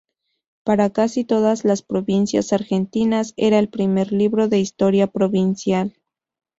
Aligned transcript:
Para 0.63 0.89
casi 0.89 1.25
todas 1.25 1.63
las 1.63 1.83
provincias 1.83 2.53
argentinas, 2.53 3.35
era 3.37 3.59
el 3.59 3.69
primer 3.69 4.11
libro 4.11 4.47
de 4.47 4.57
historia 4.57 5.05
provincial. 5.05 5.95